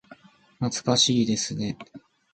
[0.59, 1.77] 懐かしいですね。